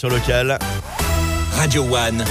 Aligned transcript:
sur 0.00 0.08
local. 0.08 0.58
Radio 1.52 1.82
One, 1.82 2.24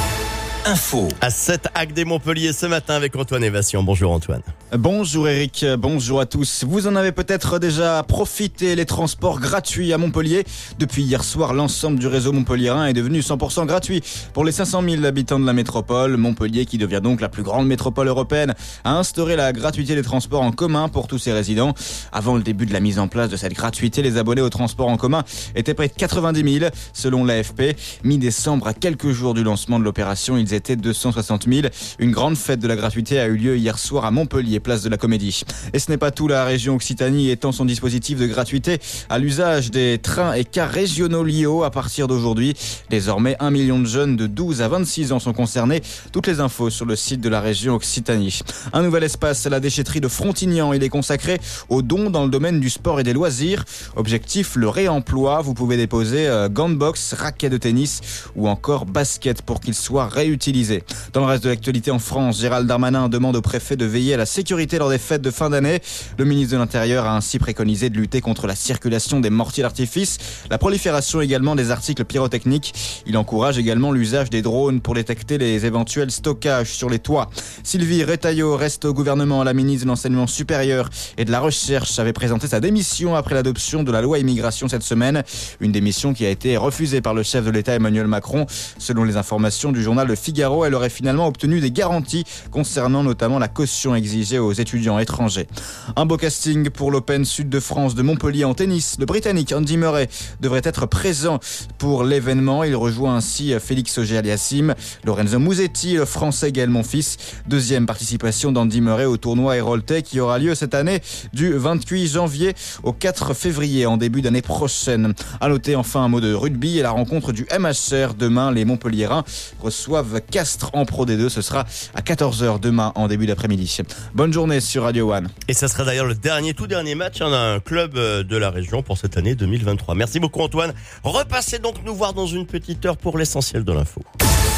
info. 0.66 1.08
À 1.22 1.30
7 1.30 1.68
Hague 1.76 1.94
des 1.94 2.04
Montpellier 2.04 2.52
ce 2.52 2.66
matin 2.66 2.96
avec 2.96 3.16
Antoine 3.16 3.44
Évation. 3.44 3.84
Bonjour 3.84 4.12
Antoine. 4.12 4.42
Bonjour 4.78 5.28
Eric, 5.28 5.66
bonjour 5.80 6.20
à 6.20 6.28
tous. 6.28 6.64
Vous 6.64 6.86
en 6.86 6.96
avez 6.96 7.12
peut-être 7.12 7.58
déjà 7.58 8.04
profité, 8.04 8.76
les 8.76 8.86
transports 8.86 9.40
gratuits 9.40 9.94
à 9.94 9.98
Montpellier. 9.98 10.44
Depuis 10.78 11.02
hier 11.02 11.24
soir, 11.24 11.56
l'ensemble 11.56 11.98
du 11.98 12.06
réseau 12.06 12.34
montpelliérain 12.34 12.86
est 12.86 12.94
devenu 12.94 13.22
100% 13.22 13.66
gratuit. 13.66 14.04
Pour 14.32 14.46
les 14.46 14.52
500 14.52 14.84
000 14.88 15.06
habitants 15.06 15.40
de 15.40 15.46
la 15.48 15.54
métropole, 15.54 16.18
Montpellier, 16.18 16.68
qui 16.68 16.78
devient 16.78 17.00
donc 17.02 17.20
la 17.20 17.30
plus 17.30 17.42
grande 17.42 17.66
métropole 17.66 18.10
européenne, 18.10 18.54
a 18.84 18.96
instauré 18.96 19.36
la 19.36 19.54
gratuité 19.54 19.96
des 19.96 20.04
transports 20.04 20.44
en 20.44 20.52
commun 20.52 20.88
pour 20.88 21.08
tous 21.08 21.18
ses 21.18 21.34
résidents. 21.34 21.74
Avant 22.12 22.36
le 22.36 22.44
début 22.44 22.68
de 22.68 22.74
la 22.74 22.80
mise 22.80 23.00
en 23.00 23.08
place 23.08 23.30
de 23.30 23.38
cette 23.38 23.54
gratuité, 23.54 24.04
les 24.04 24.18
abonnés 24.18 24.42
aux 24.42 24.50
transports 24.50 24.90
en 24.90 24.98
commun 24.98 25.24
étaient 25.56 25.74
près 25.74 25.88
de 25.88 25.94
90 25.94 26.60
000 26.60 26.72
selon 26.94 27.26
l'AFP. 27.26 27.76
Mi-décembre, 28.04 28.68
à 28.68 28.76
quelques 28.76 29.10
jours 29.10 29.34
du 29.34 29.44
lancement 29.44 29.80
de 29.80 29.84
l'opération, 29.84 30.38
ils 30.38 30.54
étaient 30.54 30.76
260 30.76 31.48
000. 31.52 31.68
Une 31.98 32.12
grande 32.12 32.38
fête 32.38 32.60
de 32.60 32.68
la 32.68 32.76
gratuité 32.76 33.20
a 33.20 33.26
eu 33.26 33.36
lieu 33.36 33.58
hier 33.58 33.80
soir 33.80 34.06
à 34.06 34.12
Montpellier 34.12 34.59
place 34.60 34.84
de 34.84 34.90
la 34.90 34.98
Comédie. 34.98 35.44
Et 35.74 35.80
ce 35.80 35.90
n'est 35.92 35.98
pas 35.98 36.12
tout, 36.12 36.28
la 36.28 36.46
région 36.46 36.76
Occitanie 36.76 37.30
étend 37.30 37.52
son 37.52 37.66
dispositif 37.66 38.20
de 38.20 38.28
gratuité 38.28 38.80
à 39.10 39.18
l'usage 39.20 39.72
des 39.72 39.98
trains 39.98 40.34
et 40.34 40.44
cars 40.44 40.70
régionaux 40.70 41.24
LIO 41.24 41.64
à 41.64 41.72
partir 41.72 42.08
d'aujourd'hui. 42.08 42.56
Désormais, 42.90 43.36
un 43.40 43.52
million 43.52 43.80
de 43.80 43.86
jeunes 43.86 44.16
de 44.16 44.28
12 44.28 44.62
à 44.62 44.68
26 44.68 45.12
ans 45.12 45.20
sont 45.20 45.34
concernés. 45.34 45.82
Toutes 46.12 46.28
les 46.28 46.40
infos 46.40 46.70
sur 46.70 46.86
le 46.86 46.96
site 46.96 47.22
de 47.22 47.30
la 47.30 47.42
région 47.42 47.76
Occitanie. 47.76 48.42
Un 48.74 48.84
nouvel 48.84 49.04
espace 49.04 49.46
à 49.46 49.50
la 49.50 49.60
déchetterie 49.60 50.02
de 50.02 50.08
Frontignan. 50.08 50.74
Il 50.74 50.84
est 50.84 50.90
consacré 50.90 51.40
aux 51.70 51.82
dons 51.82 52.10
dans 52.10 52.24
le 52.24 52.30
domaine 52.30 52.60
du 52.60 52.70
sport 52.70 53.00
et 53.00 53.04
des 53.04 53.14
loisirs. 53.14 53.64
Objectif, 53.96 54.56
le 54.56 54.68
réemploi. 54.68 55.42
Vous 55.42 55.54
pouvez 55.54 55.78
déposer 55.78 56.28
euh, 56.28 56.50
gants 56.50 56.70
de 56.70 56.76
boxe, 56.76 57.14
raquettes 57.14 57.52
de 57.52 57.58
tennis 57.58 58.02
ou 58.36 58.48
encore 58.48 58.86
basket 58.86 59.42
pour 59.42 59.62
qu'ils 59.62 59.74
soient 59.74 60.08
réutilisés. 60.08 60.84
Dans 61.14 61.22
le 61.22 61.28
reste 61.28 61.44
de 61.44 61.50
l'actualité 61.50 61.92
en 61.92 62.00
France, 62.00 62.40
Gérald 62.40 62.68
Darmanin 62.68 63.10
demande 63.10 63.36
au 63.36 63.42
préfet 63.42 63.76
de 63.76 63.86
veiller 63.86 64.16
à 64.16 64.18
la 64.18 64.26
sécurité 64.26 64.49
lors 64.52 64.90
des 64.90 64.98
fêtes 64.98 65.22
de 65.22 65.30
fin 65.30 65.52
d'année. 65.52 65.80
Le 66.18 66.26
ministre 66.26 66.54
de 66.54 66.58
l'Intérieur 66.58 67.06
a 67.06 67.16
ainsi 67.16 67.38
préconisé 67.38 67.90
de 67.92 67.98
lutter 67.98 68.20
contre 68.20 68.48
la 68.48 68.56
circulation 68.56 69.20
des 69.20 69.30
mortiers 69.30 69.62
d'artifice, 69.62 70.18
la 70.50 70.58
prolifération 70.58 71.22
également 71.22 71.56
des 71.56 71.70
articles 71.70 72.04
pyrotechniques. 72.04 72.74
Il 73.06 73.16
encourage 73.18 73.60
également 73.60 73.92
l'usage 73.92 74.32
des 74.32 74.42
drones 74.42 74.82
pour 74.82 74.96
détecter 74.96 75.38
les 75.38 75.68
éventuels 75.68 76.10
stockages 76.10 76.72
sur 76.72 76.90
les 76.90 76.98
toits. 76.98 77.30
Sylvie 77.64 78.04
Retailleau 78.04 78.56
reste 78.56 78.86
au 78.86 78.94
gouvernement. 78.94 79.44
La 79.44 79.54
ministre 79.54 79.86
de 79.86 79.90
l'Enseignement 79.90 80.26
supérieur 80.26 80.90
et 81.18 81.26
de 81.26 81.32
la 81.32 81.42
Recherche 81.42 82.00
avait 82.00 82.14
présenté 82.14 82.48
sa 82.48 82.60
démission 82.60 83.16
après 83.16 83.36
l'adoption 83.36 83.84
de 83.84 83.92
la 83.92 84.02
loi 84.02 84.18
immigration 84.18 84.68
cette 84.68 84.84
semaine. 84.84 85.24
Une 85.60 85.72
démission 85.72 86.14
qui 86.14 86.26
a 86.26 86.30
été 86.30 86.58
refusée 86.58 87.02
par 87.02 87.14
le 87.14 87.22
chef 87.22 87.46
de 87.46 87.52
l'État 87.52 87.76
Emmanuel 87.76 88.08
Macron. 88.08 88.48
Selon 88.80 89.04
les 89.04 89.16
informations 89.16 89.72
du 89.72 89.84
journal 89.84 90.08
Le 90.08 90.16
Figaro, 90.16 90.66
elle 90.66 90.74
aurait 90.74 90.90
finalement 90.90 91.28
obtenu 91.28 91.60
des 91.60 91.72
garanties 91.72 92.24
concernant 92.50 93.04
notamment 93.04 93.38
la 93.38 93.48
caution 93.48 93.94
exigée 93.94 94.39
aux 94.40 94.54
étudiants 94.54 95.00
étrangers. 95.00 95.48
Un 95.96 96.06
beau 96.06 96.18
casting 96.18 96.70
pour 96.70 96.92
l'Open 96.92 97.26
Sud 97.26 97.50
de 97.50 97.60
France 97.60 97.96
de 97.96 98.02
Montpellier 98.02 98.46
en 98.46 98.54
tennis. 98.54 98.98
Le 99.00 99.06
Britannique 99.06 99.54
Andy 99.54 99.78
Murray 99.78 100.10
devrait 100.42 100.62
être 100.64 100.86
présent 100.86 101.40
pour 101.78 102.04
l'événement. 102.04 102.64
Il 102.64 102.76
rejoint 102.76 103.16
ainsi 103.16 103.54
Félix 103.60 103.98
Auger-Aliassime, 103.98 104.76
Lorenzo 105.04 105.40
Musetti, 105.40 105.94
le 105.94 106.06
Français 106.06 106.52
Gaël 106.52 106.70
Monfils. 106.70 107.18
Deuxième 107.48 107.86
participation 107.86 108.52
d'Andy 108.52 108.82
Murray 108.82 109.06
au 109.06 109.18
tournoi 109.18 109.58
Heroltais 109.58 110.02
qui 110.02 110.20
aura 110.20 110.40
lieu 110.40 110.56
cette 110.56 110.74
année 110.74 111.02
du 111.34 111.54
28 111.54 112.08
janvier 112.08 112.54
au 112.84 112.94
4 112.94 113.34
février 113.34 113.86
en 113.86 113.98
début 113.98 114.22
d'année 114.22 114.42
prochaine. 114.42 115.14
À 115.42 115.50
noter 115.50 115.76
enfin 115.76 116.02
un 116.02 116.08
mot 116.08 116.22
de 116.22 116.34
rugby 116.34 116.80
et 116.80 116.82
la 116.82 116.92
rencontre 116.92 117.32
du 117.32 117.46
MHR. 117.58 118.14
Demain, 118.18 118.52
les 118.52 118.66
Montpelliérains 118.66 119.24
reçoivent 119.60 120.22
Castres 120.30 120.70
en 120.74 120.86
Pro 120.86 121.06
D2. 121.06 121.30
Ce 121.30 121.42
sera 121.42 121.66
à 121.96 122.02
14h 122.02 122.60
demain 122.60 122.92
en 122.96 123.08
début 123.08 123.26
d'après-midi. 123.26 123.80
Bonne 124.14 124.29
journée 124.34 124.60
sur 124.60 124.84
Radio 124.84 125.14
One. 125.14 125.30
Et 125.48 125.54
ça 125.54 125.68
sera 125.68 125.86
d'ailleurs 125.86 126.06
le 126.06 126.16
dernier, 126.16 126.54
tout 126.54 126.68
dernier 126.68 126.96
match 126.96 127.22
hein, 127.22 127.30
d'un 127.32 127.60
club 127.60 127.98
euh, 127.98 128.24
de 128.24 128.38
la 128.38 128.50
région 128.50 128.84
pour 128.84 128.98
cette 128.98 129.18
année 129.18 129.36
2023. 129.36 129.96
Merci 129.96 130.20
beaucoup 130.20 130.42
Antoine. 130.42 130.74
Repassez 131.04 131.60
donc 131.60 131.76
nous 131.86 131.96
voir 131.96 132.14
dans 132.14 132.28
une 132.28 132.46
petite 132.46 132.86
heure 132.86 132.98
pour 132.98 133.18
l'essentiel 133.18 133.64
de 133.64 133.72
l'info. 133.72 134.02